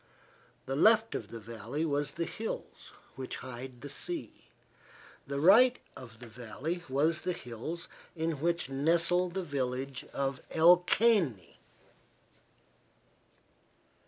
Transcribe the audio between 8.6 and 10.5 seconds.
nestle the village of